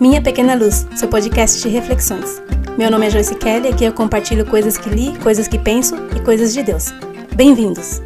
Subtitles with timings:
[0.00, 2.40] Minha Pequena Luz, seu podcast de reflexões.
[2.78, 5.96] Meu nome é Joyce Kelly e aqui eu compartilho coisas que li, coisas que penso
[6.16, 6.92] e coisas de Deus.
[7.34, 8.00] Bem-vindos!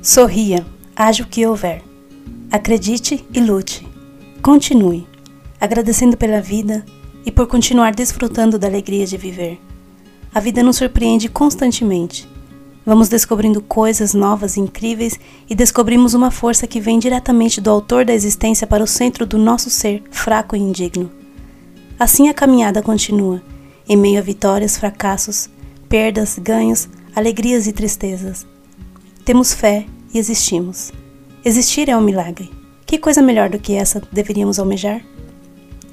[0.00, 0.64] Sorria,
[0.96, 1.82] haja o que houver.
[2.50, 3.86] Acredite e lute.
[4.40, 5.06] Continue,
[5.60, 6.82] agradecendo pela vida
[7.26, 9.60] e por continuar desfrutando da alegria de viver.
[10.34, 12.26] A vida nos surpreende constantemente
[12.86, 15.18] Vamos descobrindo coisas novas e incríveis
[15.50, 19.36] e descobrimos uma força que vem diretamente do autor da existência para o centro do
[19.36, 21.10] nosso ser fraco e indigno.
[21.98, 23.42] Assim a caminhada continua,
[23.88, 25.50] em meio a vitórias, fracassos,
[25.88, 28.46] perdas, ganhos, alegrias e tristezas.
[29.24, 30.92] Temos fé e existimos.
[31.44, 32.52] Existir é um milagre.
[32.86, 35.02] Que coisa melhor do que essa deveríamos almejar?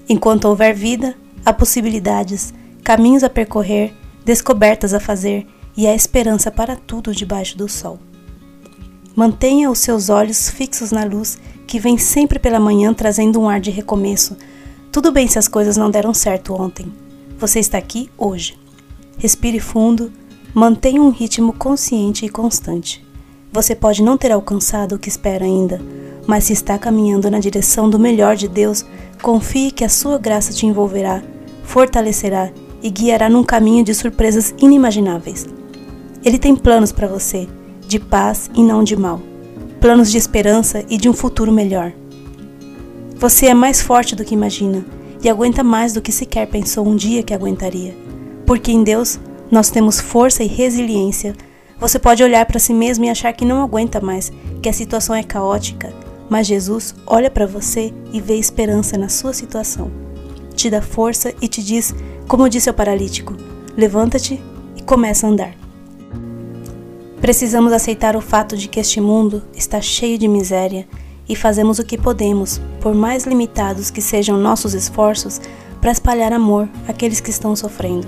[0.07, 6.75] Enquanto houver vida, há possibilidades, caminhos a percorrer, descobertas a fazer e há esperança para
[6.75, 7.99] tudo debaixo do sol.
[9.15, 13.59] Mantenha os seus olhos fixos na luz que vem sempre pela manhã trazendo um ar
[13.59, 14.37] de recomeço.
[14.91, 16.91] Tudo bem se as coisas não deram certo ontem.
[17.37, 18.57] Você está aqui hoje.
[19.17, 20.11] Respire fundo,
[20.53, 23.05] mantenha um ritmo consciente e constante.
[23.51, 25.79] Você pode não ter alcançado o que espera ainda,
[26.25, 28.83] mas se está caminhando na direção do melhor de Deus,
[29.21, 31.21] confie que a sua graça te envolverá,
[31.63, 32.51] fortalecerá
[32.81, 35.45] e guiará num caminho de surpresas inimagináveis.
[36.25, 37.49] Ele tem planos para você,
[37.85, 39.19] de paz e não de mal,
[39.81, 41.91] planos de esperança e de um futuro melhor.
[43.17, 44.85] Você é mais forte do que imagina
[45.21, 47.93] e aguenta mais do que sequer pensou um dia que aguentaria.
[48.45, 49.19] Porque em Deus
[49.51, 51.35] nós temos força e resiliência.
[51.77, 55.13] Você pode olhar para si mesmo e achar que não aguenta mais, que a situação
[55.13, 55.93] é caótica,
[56.29, 59.91] mas Jesus olha para você e vê esperança na sua situação.
[60.55, 61.93] Te dá força e te diz,
[62.29, 63.35] como disse ao paralítico:
[63.75, 64.41] levanta-te
[64.77, 65.62] e começa a andar.
[67.23, 70.85] Precisamos aceitar o fato de que este mundo está cheio de miséria
[71.27, 75.39] e fazemos o que podemos, por mais limitados que sejam nossos esforços,
[75.79, 78.05] para espalhar amor àqueles que estão sofrendo,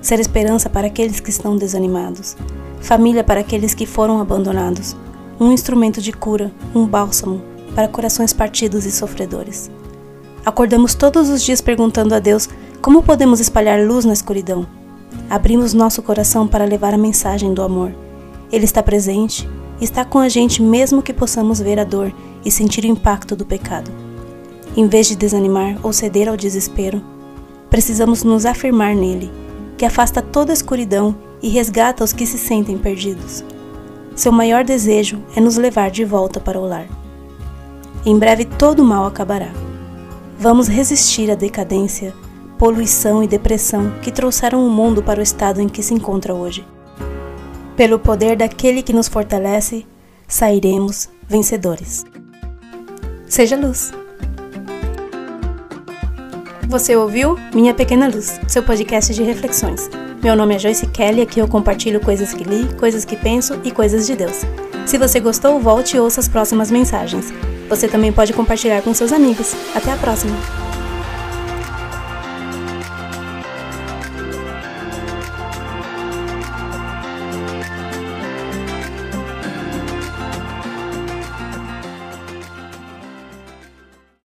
[0.00, 2.36] ser esperança para aqueles que estão desanimados,
[2.80, 4.94] família para aqueles que foram abandonados,
[5.40, 7.42] um instrumento de cura, um bálsamo
[7.74, 9.72] para corações partidos e sofredores.
[10.46, 12.48] Acordamos todos os dias perguntando a Deus
[12.80, 14.64] como podemos espalhar luz na escuridão.
[15.28, 17.92] Abrimos nosso coração para levar a mensagem do amor
[18.52, 19.48] ele está presente
[19.80, 22.12] está com a gente mesmo que possamos ver a dor
[22.44, 23.90] e sentir o impacto do pecado.
[24.76, 27.02] Em vez de desanimar ou ceder ao desespero,
[27.68, 29.32] precisamos nos afirmar nele,
[29.76, 33.42] que afasta toda a escuridão e resgata os que se sentem perdidos.
[34.14, 36.86] Seu maior desejo é nos levar de volta para o lar.
[38.04, 39.52] Em breve todo o mal acabará.
[40.38, 42.14] Vamos resistir à decadência,
[42.58, 46.64] poluição e depressão que trouxeram o mundo para o estado em que se encontra hoje.
[47.82, 49.84] Pelo poder daquele que nos fortalece,
[50.28, 52.04] sairemos vencedores.
[53.26, 53.90] Seja luz.
[56.68, 59.90] Você ouviu Minha Pequena Luz, seu podcast de reflexões.
[60.22, 63.58] Meu nome é Joyce Kelly e aqui eu compartilho coisas que li, coisas que penso
[63.64, 64.42] e coisas de Deus.
[64.86, 67.34] Se você gostou, volte e ouça as próximas mensagens.
[67.68, 69.56] Você também pode compartilhar com seus amigos.
[69.74, 70.36] Até a próxima!